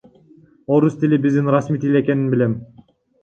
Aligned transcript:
Орус 0.77 0.95
тили 1.03 1.19
биздин 1.25 1.51
расмий 1.55 1.81
тил 1.83 1.99
экенин 2.01 2.33
билем. 2.35 2.57